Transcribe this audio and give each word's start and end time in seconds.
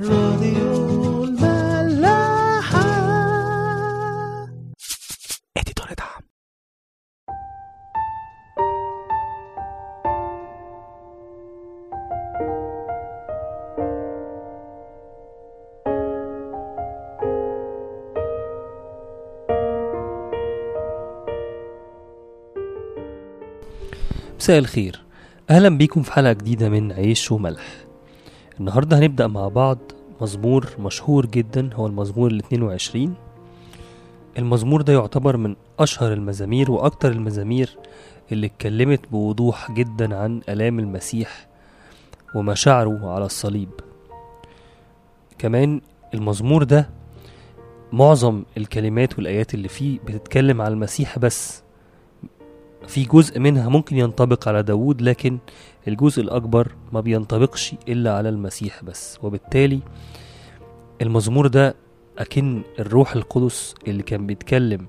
راديو 0.00 1.24
الملاحة. 1.24 2.82
اديتور 5.56 5.86
دعم 5.98 6.22
مساء 24.36 24.58
الخير. 24.58 25.02
أهلا 25.50 25.68
بيكم 25.68 26.02
في 26.02 26.12
حلقة 26.12 26.32
جديدة 26.32 26.68
من 26.68 26.92
عيش 26.92 27.32
وملح. 27.32 27.91
النهارده 28.60 28.98
هنبدأ 28.98 29.26
مع 29.26 29.48
بعض 29.48 29.78
مزمور 30.20 30.68
مشهور 30.78 31.26
جدا 31.26 31.70
هو 31.74 31.86
المزمور 31.86 32.30
ال 32.30 32.38
22 32.38 33.14
المزمور 34.38 34.82
ده 34.82 34.92
يعتبر 34.92 35.36
من 35.36 35.56
أشهر 35.78 36.12
المزامير 36.12 36.70
وأكتر 36.70 37.12
المزامير 37.12 37.76
اللي 38.32 38.46
اتكلمت 38.46 39.00
بوضوح 39.10 39.70
جدا 39.72 40.16
عن 40.16 40.40
ألام 40.48 40.78
المسيح 40.78 41.46
ومشاعره 42.34 43.10
على 43.10 43.24
الصليب. 43.24 43.68
كمان 45.38 45.80
المزمور 46.14 46.62
ده 46.62 46.90
معظم 47.92 48.42
الكلمات 48.56 49.18
والآيات 49.18 49.54
اللي 49.54 49.68
فيه 49.68 49.98
بتتكلم 49.98 50.60
على 50.62 50.74
المسيح 50.74 51.18
بس 51.18 51.61
في 52.88 53.04
جزء 53.04 53.38
منها 53.38 53.68
ممكن 53.68 53.96
ينطبق 53.96 54.48
على 54.48 54.62
داوود 54.62 55.02
لكن 55.02 55.38
الجزء 55.88 56.22
الأكبر 56.22 56.72
ما 56.92 57.00
بينطبقش 57.00 57.74
إلا 57.88 58.14
على 58.16 58.28
المسيح 58.28 58.84
بس. 58.84 59.18
وبالتالي 59.22 59.80
المزمور 61.02 61.46
ده 61.46 61.74
أكن 62.18 62.62
الروح 62.78 63.12
القدس 63.14 63.74
اللي 63.88 64.02
كان 64.02 64.26
بيتكلم 64.26 64.86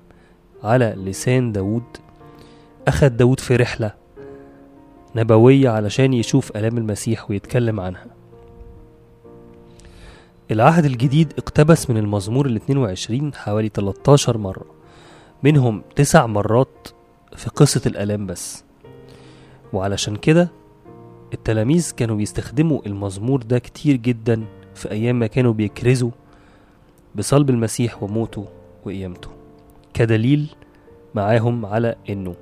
على 0.62 0.94
لسان 0.96 1.52
داوود 1.52 1.82
أخد 2.88 3.16
داوود 3.16 3.40
في 3.40 3.56
رحلة 3.56 3.94
نبوية 5.16 5.68
علشان 5.70 6.12
يشوف 6.12 6.56
آلام 6.56 6.78
المسيح 6.78 7.30
ويتكلم 7.30 7.80
عنها. 7.80 8.06
العهد 10.50 10.84
الجديد 10.84 11.32
اقتبس 11.38 11.90
من 11.90 11.96
المزمور 11.96 12.46
ال 12.46 12.56
22 12.56 13.34
حوالي 13.34 13.68
13 13.68 14.38
مرة 14.38 14.64
منهم 15.42 15.82
تسع 15.96 16.26
مرات 16.26 16.88
في 17.36 17.50
قصة 17.50 17.80
الآلام 17.86 18.26
بس. 18.26 18.64
وعلشان 19.72 20.16
كده 20.16 20.48
التلاميذ 21.34 21.92
كانوا 21.96 22.16
بيستخدموا 22.16 22.80
المزمور 22.86 23.42
ده 23.42 23.58
كتير 23.58 23.96
جدا 23.96 24.44
في 24.74 24.90
أيام 24.90 25.18
ما 25.18 25.26
كانوا 25.26 25.52
بيكرزوا 25.52 26.10
بصلب 27.14 27.50
المسيح 27.50 28.02
وموته 28.02 28.46
وقيامته 28.84 29.28
كدليل 29.94 30.54
معاهم 31.14 31.66
على 31.66 31.94
إنه 32.10 32.34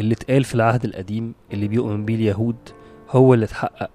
اللي 0.00 0.14
اتقال 0.14 0.44
في 0.44 0.54
العهد 0.54 0.84
القديم 0.84 1.34
اللي 1.52 1.68
بيؤمن 1.68 2.04
بيه 2.04 2.14
اليهود 2.14 2.56
هو 3.10 3.34
اللي 3.34 3.44
اتحقق 3.44 3.90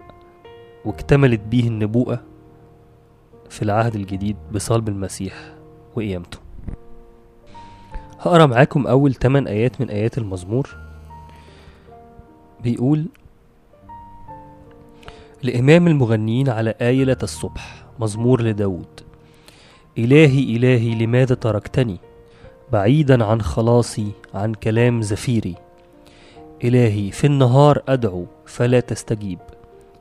واكتملت 0.86 1.40
بيه 1.40 1.68
النبوءة 1.68 2.24
في 3.50 3.62
العهد 3.62 3.96
الجديد 3.96 4.36
بصلب 4.54 4.90
المسيح 4.90 5.54
وقيامته. 5.96 6.38
هقرأ 8.22 8.45
معاكم 8.45 8.88
أول 8.88 9.14
8 9.14 9.50
آيات 9.50 9.81
من 9.81 9.89
آيات 9.89 10.17
المزمور. 10.17 10.77
بيقول 12.63 13.05
لإمام 15.44 15.88
المغنيين 15.88 16.50
على 16.50 16.73
آيلة 16.81 17.17
الصبح 17.23 17.86
مزمور 18.00 18.41
لداود 18.41 19.00
إلهي 19.97 20.55
إلهي 20.55 20.95
لماذا 20.95 21.36
تركتني؟ 21.36 21.97
بعيدا 22.72 23.25
عن 23.25 23.41
خلاصي 23.41 24.11
عن 24.33 24.53
كلام 24.53 25.02
زفيري. 25.02 25.56
إلهي 26.63 27.12
في 27.12 27.28
النهار 27.28 27.81
أدعو 27.88 28.25
فلا 28.46 28.79
تستجيب 28.79 29.40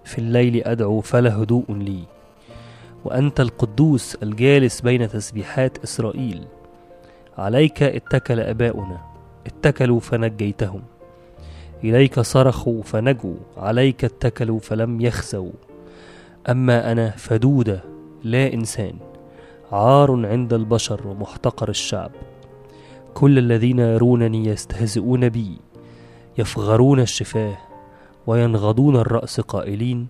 في 0.05 0.19
الليل 0.19 0.65
أدعو 0.65 1.01
فلا 1.01 1.43
هدوء 1.43 1.73
لي. 1.73 2.05
وأنت 3.05 3.41
القدوس 3.41 4.15
الجالس 4.15 4.81
بين 4.81 5.09
تسبيحات 5.09 5.79
إسرائيل. 5.79 6.47
عليك 7.41 7.83
اتكل 7.83 8.41
أباؤنا 8.41 9.01
اتكلوا 9.47 10.01
فنجيتهم. 10.01 10.83
إليك 11.85 12.21
صرخوا 12.21 12.83
فنجوا 12.83 13.35
عليك 13.57 14.05
اتكلوا 14.05 14.59
فلم 14.59 15.01
يخزوا. 15.01 15.53
أما 16.49 16.93
أنا 16.93 17.11
فدوده 17.11 17.81
لا 18.25 18.55
إنسان 18.55 18.95
عار 19.73 20.27
عند 20.27 20.53
البشر 20.53 21.09
ومحتقر 21.09 21.69
الشعب. 21.69 22.11
كل 23.15 23.39
الذين 23.39 23.79
يرونني 23.79 24.47
يستهزئون 24.47 25.29
بي 25.29 25.59
يفغرون 26.39 27.01
الشفاه 27.01 27.59
وينغضون 28.27 28.97
الرأس 28.97 29.41
قائلين 29.41 30.07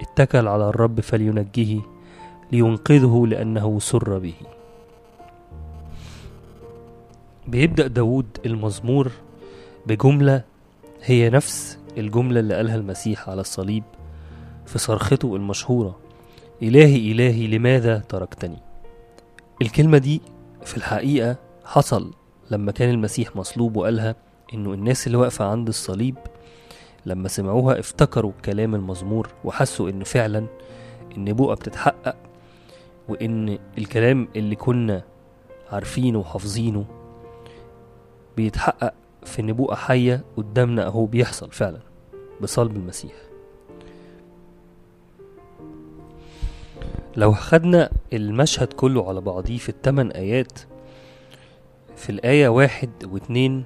اتكل 0.00 0.48
على 0.48 0.68
الرب 0.68 1.00
فلينجه 1.00 1.80
لينقذه 2.52 3.26
لأنه 3.26 3.78
سر 3.78 4.18
به. 4.18 4.57
بيبدأ 7.48 7.86
داود 7.86 8.26
المزمور 8.46 9.12
بجملة 9.86 10.42
هي 11.02 11.30
نفس 11.30 11.78
الجملة 11.98 12.40
اللي 12.40 12.54
قالها 12.54 12.76
المسيح 12.76 13.28
على 13.28 13.40
الصليب 13.40 13.84
في 14.66 14.78
صرخته 14.78 15.36
المشهورة 15.36 15.98
إلهي 16.62 17.12
إلهي 17.12 17.46
لماذا 17.46 17.98
تركتني؟ 17.98 18.58
الكلمة 19.62 19.98
دي 19.98 20.20
في 20.64 20.76
الحقيقة 20.76 21.36
حصل 21.64 22.14
لما 22.50 22.72
كان 22.72 22.90
المسيح 22.90 23.36
مصلوب 23.36 23.76
وقالها 23.76 24.14
إنه 24.54 24.72
الناس 24.72 25.06
اللي 25.06 25.18
واقفة 25.18 25.44
عند 25.44 25.68
الصليب 25.68 26.14
لما 27.06 27.28
سمعوها 27.28 27.78
افتكروا 27.80 28.32
كلام 28.44 28.74
المزمور 28.74 29.28
وحسوا 29.44 29.90
إن 29.90 30.04
فعلا 30.04 30.46
النبوءة 31.16 31.54
بتتحقق 31.54 32.16
وإن 33.08 33.58
الكلام 33.78 34.28
اللي 34.36 34.56
كنا 34.56 35.02
عارفينه 35.72 36.18
وحافظينه 36.18 36.84
بيتحقق 38.42 38.94
في 39.24 39.42
نبوءة 39.42 39.74
حية 39.74 40.24
قدامنا 40.36 40.86
أهو 40.86 41.06
بيحصل 41.06 41.50
فعلا 41.50 41.78
بصلب 42.40 42.76
المسيح. 42.76 43.12
لو 47.16 47.32
خدنا 47.32 47.90
المشهد 48.12 48.72
كله 48.72 49.08
على 49.08 49.20
بعضيه 49.20 49.58
في 49.58 49.68
التمن 49.68 50.12
آيات 50.12 50.52
في 51.96 52.10
الآية 52.10 52.48
واحد 52.48 52.90
واتنين 53.04 53.64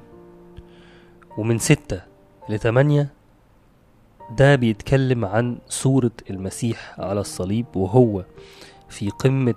ومن 1.38 1.58
ستة 1.58 2.00
لتمانية 2.48 3.08
ده 4.38 4.54
بيتكلم 4.54 5.24
عن 5.24 5.58
صورة 5.68 6.10
المسيح 6.30 7.00
على 7.00 7.20
الصليب 7.20 7.66
وهو 7.76 8.24
في 8.88 9.10
قمة 9.10 9.54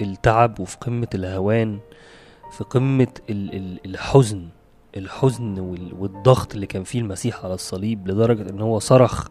التعب 0.00 0.60
وفي 0.60 0.76
قمة 0.76 1.08
الهوان 1.14 1.78
في 2.50 2.64
قمة 2.64 3.08
ال- 3.30 3.54
ال- 3.54 3.80
الحزن. 3.86 4.48
الحزن 4.98 5.58
وال- 5.58 5.94
والضغط 5.98 6.54
اللي 6.54 6.66
كان 6.66 6.84
فيه 6.84 6.98
المسيح 7.00 7.44
على 7.44 7.54
الصليب 7.54 8.08
لدرجة 8.08 8.50
إن 8.50 8.60
هو 8.60 8.78
صرخ 8.78 9.26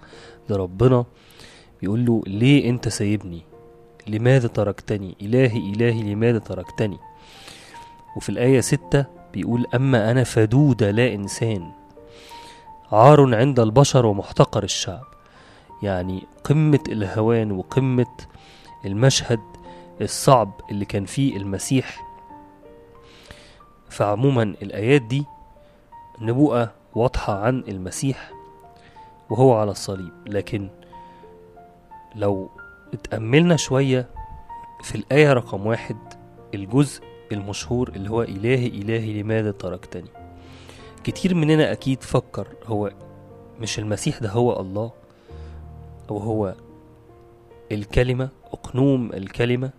لربنا 0.50 1.06
بيقول 1.82 2.06
له 2.06 2.22
ليه 2.28 2.70
أنت 2.70 2.90
سايبني؟ 2.90 3.42
لماذا 4.08 4.48
تركتني؟ 4.48 5.16
إلهي 5.22 5.58
إلهي 5.74 6.02
لماذا 6.14 6.40
تركتني؟ 6.40 6.98
وفي 8.18 8.30
الآية 8.30 8.62
ستة 8.62 9.06
بيقول 9.34 9.66
أما 9.76 10.12
أنا 10.12 10.24
فدودة 10.24 10.92
لا 10.92 11.14
إنسان. 11.14 11.72
عار 12.92 13.36
عند 13.36 13.60
البشر 13.60 14.06
ومحتقر 14.06 14.64
الشعب. 14.64 15.04
يعني 15.84 16.24
قمة 16.44 16.80
الهوان 16.88 17.52
وقمة 17.52 18.06
المشهد 18.86 19.40
الصعب 20.02 20.52
اللي 20.72 20.86
كان 20.86 21.06
فيه 21.06 21.38
المسيح. 21.38 22.08
فعموما 23.90 24.44
الآيات 24.44 25.02
دي 25.02 25.26
نبوءة 26.22 26.72
واضحة 26.96 27.40
عن 27.44 27.64
المسيح 27.68 28.32
وهو 29.30 29.54
على 29.54 29.72
الصليب. 29.72 30.12
لكن 30.28 30.70
لو 32.16 32.50
اتأملنا 32.94 33.56
شوية 33.56 34.10
في 34.84 34.96
الآية 34.96 35.34
رقم 35.34 35.66
واحد 35.68 35.98
الجزء 36.54 37.02
المشهور 37.32 37.90
اللي 37.90 38.10
هو 38.10 38.22
إلهي 38.24 38.68
إلهي 38.68 39.22
لماذا 39.22 39.52
تركتني؟ 39.52 40.10
كتير 41.04 41.36
مننا 41.36 41.72
أكيد 41.72 42.04
فكر 42.04 42.48
هو 42.66 42.92
مش 43.60 43.80
المسيح 43.80 44.20
ده 44.20 44.30
هو 44.30 44.60
الله 44.60 44.92
أو 46.10 46.18
هو 46.18 46.56
الكلمة 47.72 48.30
أقنوم 48.54 49.14
الكلمة 49.14 49.70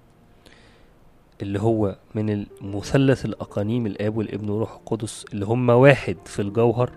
اللي 1.43 1.61
هو 1.61 1.96
من 2.14 2.31
المثلث 2.31 3.25
الأقانيم 3.25 3.87
الآب 3.87 4.17
والابن 4.17 4.49
والروح 4.50 4.73
القدس 4.73 5.25
اللي 5.32 5.46
هم 5.46 5.69
واحد 5.70 6.17
في 6.25 6.43
الجوهر 6.43 6.90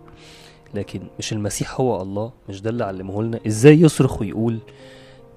لكن 0.74 1.02
مش 1.20 1.34
المسيح 1.34 1.80
هو 1.82 2.02
الله 2.02 2.32
مش 2.50 2.62
ده 2.62 2.70
اللي 2.70 2.84
علمه 2.86 3.24
لنا 3.24 3.40
إزاي 3.48 3.82
يصرخ 3.82 4.22
ويقول 4.22 4.60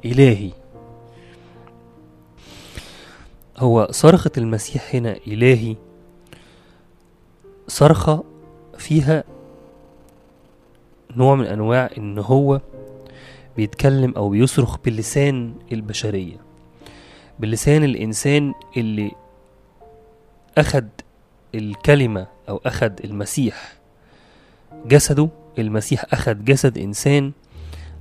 إلهي؟ 0.04 0.50
هو 3.58 3.88
صرخة 3.90 4.30
المسيح 4.38 4.94
هنا 4.94 5.16
إلهي 5.26 5.76
صرخة 7.68 8.24
فيها 8.78 9.24
نوع 11.16 11.34
من 11.34 11.44
أنواع 11.46 11.90
إن 11.98 12.18
هو 12.18 12.60
بيتكلم 13.56 14.12
أو 14.16 14.28
بيصرخ 14.28 14.76
بلسان 14.84 15.54
البشرية. 15.72 16.36
بلسان 17.38 17.84
الإنسان 17.84 18.54
اللي 18.76 19.10
أخد 20.58 20.88
الكلمة 21.54 22.26
أو 22.48 22.60
أخد 22.66 23.00
المسيح. 23.04 23.72
جسده 24.86 25.28
المسيح 25.58 26.04
أخد 26.12 26.44
جسد 26.44 26.78
إنسان 26.78 27.32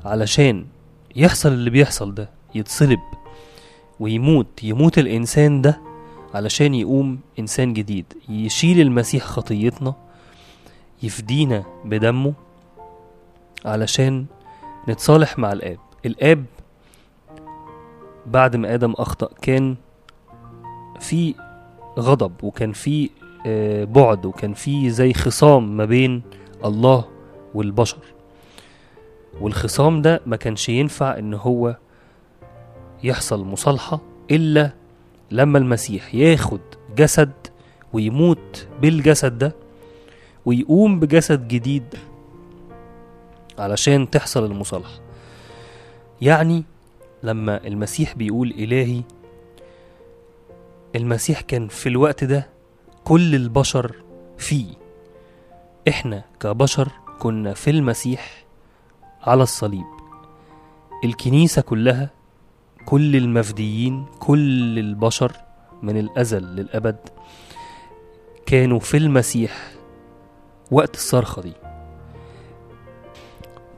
علشان 0.05 0.65
يحصل 1.15 1.49
اللي 1.51 1.69
بيحصل 1.69 2.13
ده 2.13 2.29
يتصلب 2.55 2.99
ويموت 3.99 4.63
يموت 4.63 4.97
الإنسان 4.97 5.61
ده 5.61 5.81
علشان 6.33 6.73
يقوم 6.73 7.19
إنسان 7.39 7.73
جديد. 7.73 8.05
يشيل 8.29 8.81
المسيح 8.81 9.23
خطيتنا 9.23 9.95
يفدينا 11.03 11.63
بدمه 11.85 12.33
علشان 13.65 14.25
نتصالح 14.89 15.39
مع 15.39 15.51
الآب. 15.53 15.79
الآب 16.05 16.45
بعد 18.25 18.55
ما 18.55 18.73
آدم 18.73 18.91
أخطأ 18.97 19.29
كان 19.41 19.75
في 20.99 21.35
غضب 21.99 22.43
وكان 22.43 22.71
في 22.71 23.09
آه، 23.45 23.83
بعد 23.83 24.25
وكان 24.25 24.53
في 24.53 24.89
زي 24.89 25.13
خصام 25.13 25.77
ما 25.77 25.85
بين 25.85 26.21
الله 26.65 27.05
والبشر. 27.53 27.97
والخصام 29.41 30.01
ده 30.01 30.21
ما 30.25 30.35
كانش 30.35 30.69
ينفع 30.69 31.17
إن 31.19 31.33
هو 31.33 31.77
يحصل 33.03 33.45
مصالحة 33.45 34.01
إلا 34.31 34.71
لما 35.31 35.57
المسيح 35.57 36.15
ياخد 36.15 36.59
جسد 36.97 37.31
ويموت 37.93 38.67
بالجسد 38.81 39.37
ده 39.37 39.55
ويقوم 40.45 40.99
بجسد 40.99 41.47
جديد 41.47 41.83
علشان 43.59 44.09
تحصل 44.09 44.45
المصالحة. 44.45 44.99
يعني 46.21 46.63
لما 47.23 47.67
المسيح 47.67 48.15
بيقول 48.15 48.51
إلهي 48.51 49.01
المسيح 50.95 51.41
كان 51.41 51.67
في 51.67 51.89
الوقت 51.89 52.23
ده 52.23 52.49
كل 53.03 53.35
البشر 53.35 53.95
فيه. 54.37 54.73
إحنا 55.87 56.23
كبشر 56.39 56.89
كنا 57.19 57.53
في 57.53 57.69
المسيح 57.69 58.45
على 59.21 59.43
الصليب. 59.43 59.85
الكنيسة 61.03 61.61
كلها 61.61 62.09
كل 62.85 63.15
المفديين 63.15 64.05
كل 64.19 64.79
البشر 64.79 65.31
من 65.81 65.97
الأزل 65.97 66.43
للأبد 66.43 66.97
كانوا 68.45 68.79
في 68.79 68.97
المسيح 68.97 69.71
وقت 70.71 70.95
الصرخة 70.95 71.41
دي. 71.41 71.53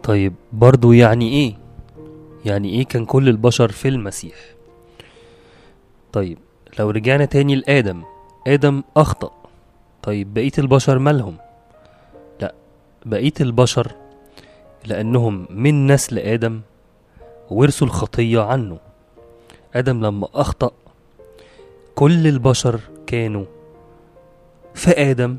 طيب 0.03 0.33
برضو 0.53 0.91
يعني 0.91 1.29
إيه؟ 1.29 1.64
يعني 2.45 2.69
إيه 2.69 2.85
كان 2.85 3.05
كل 3.05 3.29
البشر 3.29 3.71
في 3.71 3.87
المسيح؟ 3.87 4.35
طيب 6.13 6.37
لو 6.79 6.89
رجعنا 6.89 7.25
تاني 7.25 7.55
لآدم 7.55 8.03
آدم 8.47 8.83
أخطأ. 8.97 9.31
طيب 10.03 10.33
بقية 10.33 10.51
البشر 10.57 10.99
مالهم؟ 10.99 11.37
لا 12.41 12.53
بقية 13.05 13.33
البشر 13.41 13.91
لأنهم 14.85 15.47
من 15.49 15.87
نسل 15.87 16.19
آدم 16.19 16.61
ورثوا 17.49 17.87
الخطية 17.87 18.41
عنه. 18.41 18.77
آدم 19.75 20.05
لما 20.05 20.27
أخطأ 20.33 20.71
كل 21.95 22.27
البشر 22.27 22.79
كانوا 23.07 23.45
في 24.73 24.91
آدم 24.91 25.37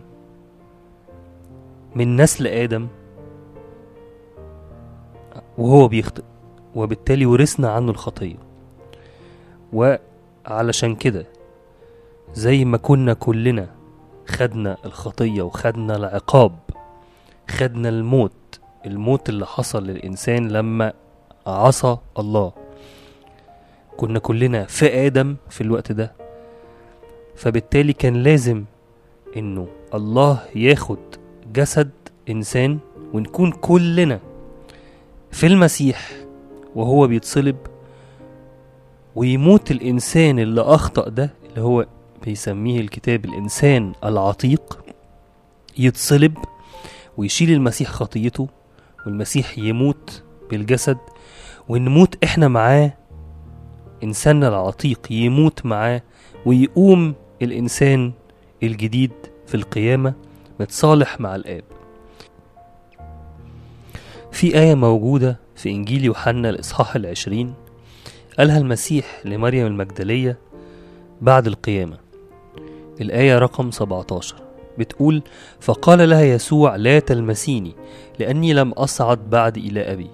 من 1.95 2.17
نسل 2.17 2.47
آدم 2.47 2.89
وهو 5.59 5.89
بيخطئ. 5.89 6.23
وبالتالي 6.77 7.27
ورثنا 7.27 7.71
عنه 7.71 7.91
الخطية. 7.91 8.37
وعلشان 9.73 10.95
كده 10.95 11.27
زي 12.35 12.65
ما 12.65 12.77
كنا 12.77 13.15
كلنا 13.15 13.69
خدنا 14.29 14.77
الخطية 14.85 15.43
وخدنا 15.43 15.97
العقاب 15.97 16.53
خدنا 17.51 17.89
الموت 17.89 18.33
الموت 18.87 19.29
اللي 19.29 19.47
حصل 19.47 19.87
للإنسان 19.87 20.49
لما 20.49 20.93
عصى 21.47 21.97
الله. 22.19 22.53
كنا 23.97 24.19
كلنا 24.19 24.65
في 24.65 25.07
آدم 25.07 25.37
في 25.51 25.61
الوقت 25.61 25.93
ده. 25.93 26.13
فبالتالي 27.37 27.93
كان 27.93 28.23
لازم 28.23 28.65
إنه 29.37 29.69
الله 29.95 30.39
ياخد 30.55 30.99
جسد 31.53 31.91
إنسان 32.31 32.79
ونكون 33.13 33.53
كلنا 33.53 34.21
في 35.31 35.47
المسيح. 35.47 36.26
وهو 36.77 37.07
بيتصلب 37.07 37.57
ويموت 39.15 39.71
الإنسان 39.71 40.39
اللي 40.39 40.61
أخطأ 40.61 41.09
ده 41.09 41.31
اللي 41.49 41.61
هو 41.61 41.87
بيسميه 42.25 42.81
الكتاب 42.81 43.25
الإنسان 43.25 43.93
العتيق 44.05 44.79
يتصلب 45.79 46.35
ويشيل 47.17 47.51
المسيح 47.53 47.91
خطيته 47.91 48.49
والمسيح 49.07 49.59
يموت 49.59 50.23
بالجسد 50.51 50.99
ونموت 51.69 52.25
إحنا 52.25 52.49
معاه 52.49 52.93
إنساننا 54.05 54.49
العتيق 54.49 55.01
يموت 55.11 55.67
معاه 55.67 56.03
ويقوم 56.47 57.15
الإنسان 57.43 58.13
الجديد 58.63 59.13
في 59.47 59.55
القيامة 59.55 60.15
متصالح 60.61 61.21
مع 61.21 61.37
الآب. 61.37 61.65
في 64.37 64.59
آية 64.59 64.75
موجودة 64.75 65.39
في 65.55 65.71
إنجيل 65.71 66.05
يوحنا 66.05 66.51
الإصحاح 66.51 66.97
العشرين 66.97 67.55
قالها 68.39 68.59
المسيح 68.59 69.21
لمريم 69.25 69.67
المجدلية 69.67 70.39
بعد 71.21 71.47
القيامة. 71.47 71.99
الآية 73.01 73.39
رقم 73.39 73.71
17 73.71 74.37
بتقول 74.79 75.23
فقال 75.61 76.09
لها 76.09 76.23
يسوع 76.23 76.77
لا 76.77 76.99
تلمسيني 76.99 77.75
لأني 78.19 78.53
لم 78.53 78.73
أصعد 78.73 79.31
بعد 79.31 79.57
إلى 79.57 79.93
أبي 79.93 80.11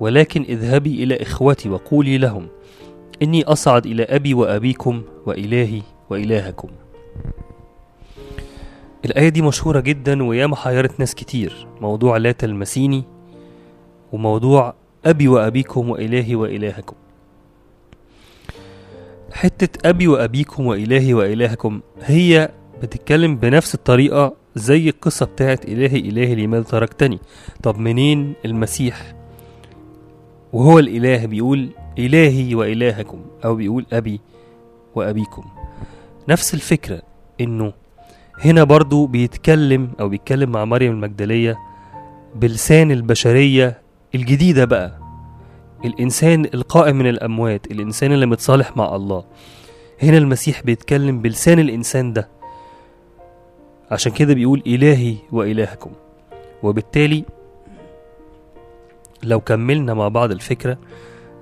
ولكن 0.00 0.42
اذهبي 0.42 1.02
إلى 1.02 1.22
إخوتي 1.22 1.68
وقولي 1.68 2.18
لهم 2.18 2.48
إني 3.22 3.44
أصعد 3.44 3.86
إلى 3.86 4.02
أبي 4.02 4.34
وأبيكم 4.34 5.02
وإلهي 5.26 5.82
وإلهكم. 6.10 6.68
الآية 9.04 9.28
دي 9.28 9.42
مشهورة 9.42 9.80
جدا 9.80 10.22
وياما 10.22 10.56
حيرت 10.56 11.00
ناس 11.00 11.14
كتير. 11.14 11.66
موضوع 11.80 12.16
لا 12.16 12.32
تلمسيني 12.32 13.19
وموضوع 14.12 14.74
أبي 15.04 15.28
وأبيكم 15.28 15.90
وإلهي 15.90 16.34
وإلهكم. 16.34 16.96
حتة 19.32 19.88
أبي 19.88 20.08
وأبيكم 20.08 20.66
وإلهي 20.66 21.14
وإلهكم 21.14 21.80
هي 22.02 22.50
بتتكلم 22.82 23.36
بنفس 23.36 23.74
الطريقة 23.74 24.34
زي 24.54 24.88
القصة 24.88 25.26
بتاعت 25.26 25.64
إلهي 25.64 25.98
إلهي 25.98 26.34
لماذا 26.34 26.62
تركتني. 26.62 27.18
طب 27.62 27.78
منين 27.78 28.34
المسيح؟ 28.44 29.14
وهو 30.52 30.78
الإله 30.78 31.26
بيقول 31.26 31.70
إلهي 31.98 32.54
وإلهكم 32.54 33.18
أو 33.44 33.54
بيقول 33.54 33.86
أبي 33.92 34.20
وأبيكم. 34.94 35.44
نفس 36.28 36.54
الفكرة 36.54 37.02
إنه 37.40 37.72
هنا 38.44 38.64
برضو 38.64 39.06
بيتكلم 39.06 39.90
أو 40.00 40.08
بيتكلم 40.08 40.50
مع 40.50 40.64
مريم 40.64 40.92
المجدلية 40.92 41.58
بلسان 42.34 42.90
البشرية 42.90 43.79
الجديدة 44.14 44.64
بقى 44.64 44.98
الإنسان 45.84 46.44
القائم 46.54 46.96
من 46.96 47.06
الأموات 47.08 47.66
الإنسان 47.70 48.12
اللي 48.12 48.26
متصالح 48.26 48.76
مع 48.76 48.96
الله. 48.96 49.24
هنا 50.02 50.18
المسيح 50.18 50.62
بيتكلم 50.62 51.22
بلسان 51.22 51.58
الإنسان 51.58 52.12
ده. 52.12 52.28
عشان 53.90 54.12
كده 54.12 54.34
بيقول 54.34 54.62
إلهي 54.66 55.16
وإلهكم. 55.32 55.90
وبالتالي 56.62 57.24
لو 59.22 59.40
كملنا 59.40 59.94
مع 59.94 60.08
بعض 60.08 60.30
الفكرة 60.30 60.78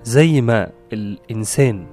زي 0.03 0.41
ما 0.41 0.71
الإنسان 0.93 1.87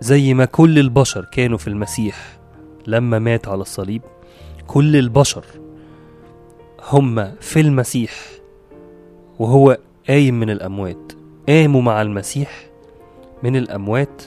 زي 0.00 0.34
ما 0.34 0.44
كل 0.44 0.78
البشر 0.78 1.24
كانوا 1.24 1.58
في 1.58 1.68
المسيح 1.68 2.38
لما 2.86 3.18
مات 3.18 3.48
على 3.48 3.60
الصليب 3.60 4.02
كل 4.66 4.96
البشر 4.96 5.44
هم 6.90 7.34
في 7.40 7.60
المسيح. 7.60 8.12
وهو 9.38 9.78
قايم 10.08 10.40
من 10.40 10.50
الأموات 10.50 11.12
قاموا 11.48 11.82
مع 11.82 12.02
المسيح 12.02 12.66
من 13.42 13.56
الأموات 13.56 14.22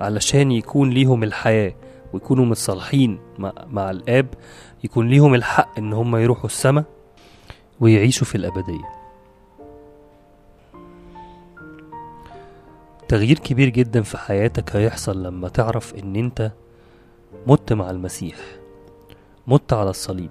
علشان 0.00 0.52
يكون 0.52 0.90
ليهم 0.90 1.22
الحياة 1.22 1.74
ويكونوا 2.12 2.44
متصالحين 2.44 3.18
مع, 3.70 3.90
الآب 3.90 4.26
يكون 4.84 5.08
ليهم 5.08 5.34
الحق 5.34 5.78
إن 5.78 5.92
هم 5.92 6.16
يروحوا 6.16 6.46
السماء 6.46 6.84
ويعيشوا 7.80 8.26
في 8.26 8.34
الأبدية. 8.34 8.88
تغيير 13.08 13.38
كبير 13.38 13.68
جدا 13.68 14.02
في 14.02 14.18
حياتك 14.18 14.76
هيحصل 14.76 15.22
لما 15.22 15.48
تعرف 15.48 15.94
إن 15.94 16.16
أنت 16.16 16.52
مت 17.46 17.72
مع 17.72 17.90
المسيح 17.90 18.36
مت 19.46 19.72
على 19.72 19.90
الصليب. 19.90 20.30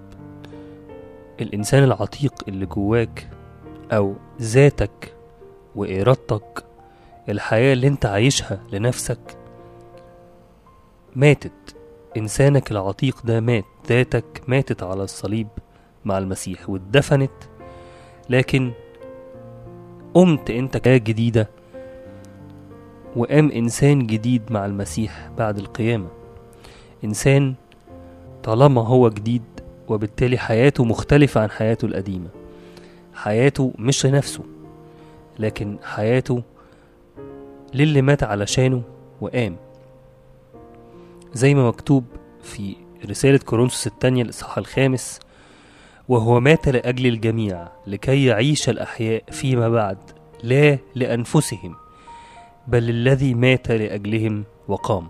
الإنسان 1.41 1.83
العتيق 1.83 2.33
اللي 2.47 2.65
جواك 2.65 3.29
أو 3.91 4.15
ذاتك 4.41 5.13
وإرادتك 5.75 6.63
الحياة 7.29 7.73
اللي 7.73 7.87
أنت 7.87 8.05
عايشها 8.05 8.59
لنفسك 8.71 9.37
ماتت. 11.15 11.75
إنسانك 12.17 12.71
العتيق 12.71 13.25
ده 13.25 13.39
مات 13.39 13.65
ذاتك 13.87 14.41
ماتت 14.47 14.83
على 14.83 15.03
الصليب 15.03 15.47
مع 16.05 16.17
المسيح 16.17 16.69
واتدفنت. 16.69 17.31
لكن 18.29 18.71
قمت 20.13 20.49
أنت 20.49 20.77
كحياة 20.77 20.97
جديدة 20.97 21.49
وقام 23.15 23.51
إنسان 23.51 24.07
جديد 24.07 24.41
مع 24.51 24.65
المسيح 24.65 25.29
بعد 25.37 25.57
القيامة. 25.57 26.07
إنسان 27.03 27.53
طالما 28.43 28.81
هو 28.81 29.09
جديد 29.09 29.43
وبالتالي 29.87 30.37
حياته 30.37 30.85
مختلفة 30.85 31.41
عن 31.41 31.49
حياته 31.49 31.85
القديمة. 31.85 32.29
حياته 33.17 33.73
مش 33.79 34.05
لنفسه 34.05 34.43
لكن 35.39 35.77
حياته 35.83 36.43
للي 37.73 38.01
مات 38.01 38.23
علشانه 38.23 38.81
وقام. 39.21 39.57
زي 41.33 41.53
ما 41.53 41.67
مكتوب 41.67 42.05
في 42.43 42.75
رسالة 43.05 43.37
كورنثوس 43.37 43.87
الثانية 43.87 44.23
الإصحاح 44.23 44.57
الخامس 44.57 45.19
وهو 46.07 46.39
مات 46.39 46.67
لأجل 46.69 47.05
الجميع 47.05 47.67
لكي 47.87 48.25
يعيش 48.25 48.69
الأحياء 48.69 49.23
فيما 49.31 49.69
بعد 49.69 49.97
لا 50.43 50.77
لأنفسهم 50.95 51.75
بل 52.67 52.89
الذي 52.89 53.33
مات 53.33 53.71
لأجلهم 53.71 54.43
وقام. 54.67 55.07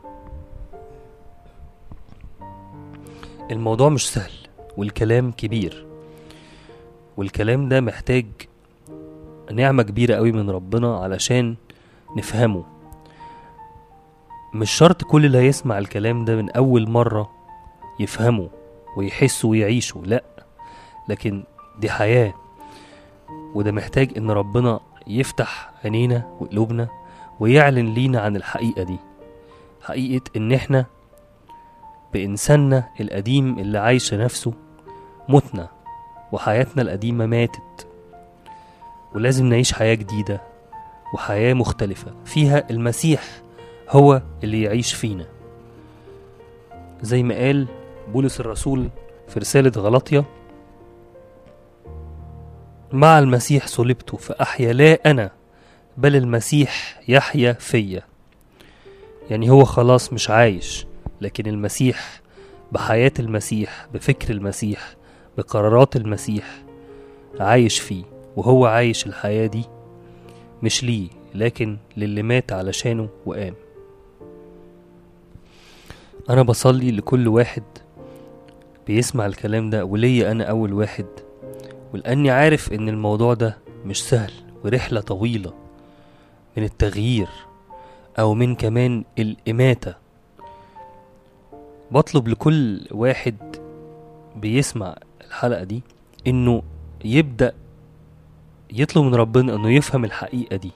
الموضوع 3.52 3.90
مش 3.90 4.10
سهل 4.10 4.32
والكلام 4.78 5.32
كبير. 5.32 5.87
والكلام 7.18 7.70
ده 7.70 7.82
محتاج 7.82 8.26
نعمة 9.52 9.84
كبيرة 9.84 10.16
قوي 10.16 10.32
من 10.32 10.50
ربنا 10.50 10.98
علشان 10.98 11.56
نفهمه. 12.18 12.64
مش 14.54 14.72
شرط 14.72 15.04
كل 15.04 15.26
اللي 15.26 15.38
هيسمع 15.38 15.78
الكلام 15.78 16.26
ده 16.26 16.36
من 16.36 16.50
أول 16.52 16.90
مرة 16.90 17.30
يفهمه 18.00 18.50
ويحسه 18.98 19.48
ويعيشه 19.48 20.02
لأ 20.06 20.24
لكن 21.10 21.44
دي 21.80 21.90
حياة. 21.90 22.34
وده 23.56 23.72
محتاج 23.72 24.18
إن 24.18 24.32
ربنا 24.32 24.80
يفتح 25.08 25.72
عينينا 25.84 26.38
وقلوبنا 26.40 26.88
ويعلن 27.40 27.94
لينا 27.94 28.20
عن 28.22 28.36
الحقيقة 28.36 28.84
دي. 28.84 28.98
حقيقة 29.82 30.24
إن 30.38 30.52
إحنا 30.52 30.86
بإنساننا 32.14 32.90
القديم 33.02 33.60
اللي 33.60 33.78
عايش 33.78 34.14
نفسه 34.14 34.54
متنا 35.30 35.70
وحياتنا 36.32 36.82
القديمة 36.82 37.26
ماتت. 37.26 37.88
ولازم 39.16 39.46
نعيش 39.46 39.74
حياة 39.74 39.96
جديدة 39.96 40.42
وحياة 41.14 41.54
مختلفة. 41.54 42.12
فيها 42.26 42.70
المسيح 42.70 43.24
هو 43.90 44.22
اللي 44.44 44.62
يعيش 44.62 44.94
فينا. 44.94 45.26
زي 47.02 47.24
ما 47.24 47.36
قال 47.36 47.68
بولس 48.14 48.40
الرسول 48.40 48.90
في 49.28 49.40
رسالة 49.40 49.72
غلطية 49.78 50.26
مع 52.92 53.20
المسيح 53.20 53.68
صلبت 53.68 54.16
فأحيا 54.16 54.74
لا 54.74 55.12
أنا 55.12 55.32
بل 55.98 56.16
المسيح 56.16 57.02
يحيا 57.08 57.54
فيا. 57.54 58.02
يعني 59.30 59.50
هو 59.50 59.64
خلاص 59.64 60.14
مش 60.14 60.30
عايش 60.30 60.86
لكن 61.22 61.48
المسيح 61.48 62.22
بحياة 62.72 63.12
المسيح 63.20 63.88
بفكر 63.94 64.34
المسيح 64.34 64.96
بقرارات 65.38 65.96
المسيح 65.96 66.64
عايش 67.40 67.80
فيه 67.80 68.04
وهو 68.38 68.66
عايش 68.66 69.08
الحياة 69.08 69.48
دي. 69.48 69.64
مش 70.64 70.84
ليه 70.84 71.10
لكن 71.36 71.78
للي 71.98 72.22
مات 72.24 72.52
علشانه 72.52 73.10
وقام. 73.26 73.54
أنا 76.30 76.42
بصلي 76.42 76.92
لكل 76.92 77.28
واحد 77.28 77.64
بيسمع 78.88 79.26
الكلام 79.26 79.70
ده 79.70 79.86
وليا 79.86 80.32
أنا 80.32 80.44
أول 80.44 80.74
واحد. 80.74 81.06
ولأني 81.94 82.32
عارف 82.32 82.74
إن 82.74 82.90
الموضوع 82.90 83.34
ده 83.34 83.58
مش 83.86 84.04
سهل 84.04 84.32
ورحلة 84.64 85.02
طويلة 85.02 85.54
من 86.58 86.64
التغيير 86.64 87.28
أو 88.20 88.34
من 88.34 88.56
كمان 88.56 89.04
الإماتة. 89.20 89.96
بطلب 91.92 92.28
لكل 92.28 92.88
واحد 92.92 93.36
بيسمع 94.36 94.96
الحلقة 95.28 95.64
دي 95.64 95.84
إنه 96.28 96.62
يبدأ 97.06 97.54
يطلب 98.74 99.04
من 99.04 99.16
ربنا 99.16 99.56
إنه 99.56 99.70
يفهم 99.70 100.06
الحقيقة 100.06 100.56
دي. 100.56 100.72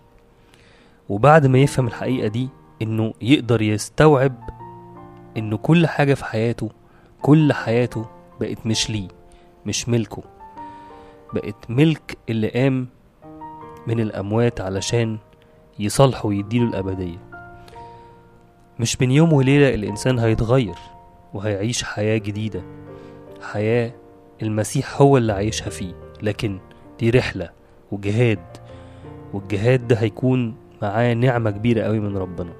وبعد 1.09 1.47
ما 1.47 1.57
يفهم 1.59 1.87
الحقيقة 1.87 2.27
دي 2.27 2.49
إنه 2.81 3.13
يقدر 3.21 3.61
يستوعب 3.61 4.49
إنه 5.37 5.57
كل 5.57 5.87
حاجة 5.87 6.13
في 6.13 6.25
حياته 6.25 6.69
كل 7.21 7.53
حياته 7.53 8.05
بقت 8.39 8.65
مش 8.65 8.89
ليه 8.89 9.07
مش 9.65 9.89
ملكه. 9.89 10.23
بقت 11.33 11.55
ملك 11.69 12.17
اللي 12.29 12.47
قام 12.49 12.87
من 13.87 13.99
الأموات 13.99 14.61
علشان 14.61 15.17
يصالحه 15.79 16.27
ويديله 16.27 16.65
الأبدية. 16.69 17.17
مش 18.79 19.01
من 19.01 19.11
يوم 19.11 19.33
وليلة 19.33 19.73
الإنسان 19.75 20.19
هيتغير 20.19 20.75
وهيعيش 21.33 21.83
حياة 21.83 22.17
جديدة 22.17 22.61
حياة 23.51 23.91
المسيح 24.41 25.01
هو 25.01 25.17
اللي 25.17 25.33
عايشها 25.33 25.69
فيه 25.69 25.93
لكن 26.21 26.59
دي 26.99 27.09
رحلة 27.09 27.49
وجهاد 27.91 28.39
والجهاد 29.33 29.87
ده 29.87 29.95
هيكون 29.95 30.55
معاه 30.81 31.13
نعمة 31.13 31.51
كبيرة 31.51 31.83
قوي 31.83 31.99
من 31.99 32.17
ربنا. 32.17 32.53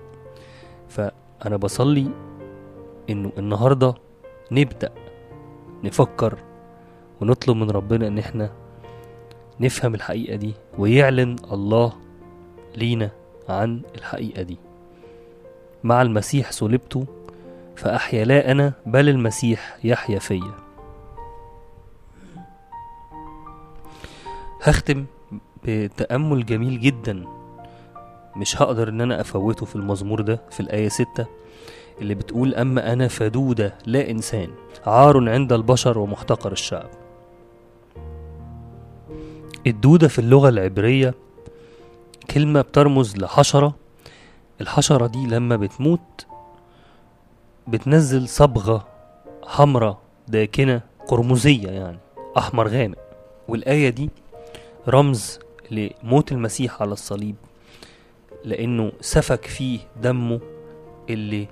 فأنا 0.89 1.57
بصلي 1.57 2.07
إنه 3.09 3.31
النهاردة 3.37 3.93
نبدأ 4.51 4.91
نفكر 5.83 6.37
ونطلب 7.21 7.57
من 7.57 7.69
ربنا 7.71 8.07
إن 8.07 8.17
إحنا 8.17 8.51
نفهم 9.59 9.95
الحقيقة 9.95 10.35
دي 10.35 10.53
ويعلن 10.77 11.35
الله 11.51 11.93
لينا 12.77 13.11
عن 13.49 13.81
الحقيقة 13.95 14.41
دي. 14.41 14.57
مع 15.83 16.01
المسيح 16.01 16.51
صلبت 16.51 17.07
فأحيا 17.75 18.25
لا 18.25 18.51
أنا 18.51 18.73
بل 18.85 19.09
المسيح 19.09 19.77
يحيا 19.83 20.19
فيا. 20.19 20.53
هختم 24.63 25.05
بتأمل 25.63 26.45
جميل 26.45 26.79
جدا. 26.79 27.25
مش 28.35 28.61
هقدر 28.61 28.89
إن 28.89 29.01
أنا 29.01 29.21
أفوته 29.21 29.65
في 29.65 29.75
المزمور 29.75 30.21
ده 30.21 30.41
في 30.51 30.59
الآية 30.59 30.89
ستة 30.89 31.25
اللي 32.01 32.15
بتقول 32.15 32.55
أما 32.55 32.93
أنا 32.93 33.07
فدودة 33.07 33.75
لا 33.85 34.09
إنسان 34.09 34.49
عار 34.85 35.29
عند 35.29 35.53
البشر 35.53 35.97
ومحتقر 35.97 36.51
الشعب. 36.51 36.89
الدودة 39.67 40.07
في 40.07 40.19
اللغة 40.19 40.49
العبرية 40.49 41.13
كلمة 42.31 42.61
بترمز 42.61 43.17
لحشرة. 43.17 43.75
الحشرة 44.61 45.07
دي 45.07 45.27
لما 45.27 45.55
بتموت 45.55 46.25
بتنزل 47.67 48.27
صبغة 48.27 48.87
حمرة 49.47 49.99
داكنة 50.27 50.81
قرمزية 51.07 51.67
يعني 51.67 51.97
أحمر 52.37 52.67
غامق. 52.67 52.97
والآية 53.47 53.89
دي 53.89 54.09
رمز 54.87 55.39
لموت 55.71 56.31
المسيح 56.31 56.81
على 56.81 56.91
الصليب 56.93 57.35
لأنه 58.45 58.91
سفك 59.01 59.45
فيه 59.45 59.79
دمه 60.01 60.39
اللي 61.09 61.47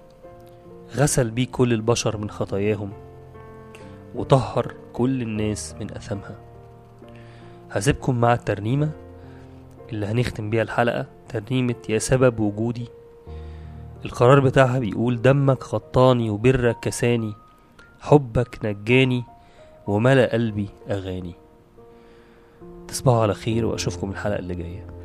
غسل 0.96 1.32
بيه 1.32 1.48
كل 1.48 1.74
البشر 1.74 2.18
من 2.18 2.30
خطاياهم 2.30 2.92
وطهر 4.16 4.74
كل 4.94 5.22
الناس 5.22 5.76
من 5.80 5.92
أثامها 5.92 6.36
هسيبكم 7.72 8.16
مع 8.22 8.34
الترنيمة 8.34 8.92
اللي 9.90 10.06
هنختم 10.06 10.50
بيها 10.50 10.62
الحلقة 10.62 11.06
ترنيمة 11.30 11.76
يا 11.90 12.00
سبب 12.00 12.40
وجودي. 12.40 12.88
القرار 14.06 14.40
بتاعها 14.40 14.80
بيقول 14.80 15.22
دمك 15.22 15.64
غطاني 15.74 16.30
وبرك 16.30 16.80
كساني 16.80 17.34
حبك 18.00 18.60
نجاني 18.66 19.24
وملأ 19.88 20.32
قلبي 20.34 20.70
أغاني. 20.90 21.34
تصبحوا 22.90 23.22
على 23.22 23.34
خير 23.34 23.66
وأشوفكم 23.66 24.12
الحلقة 24.12 24.40
اللي 24.40 24.56
جاية. 24.56 24.99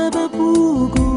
sababugo 0.00 1.09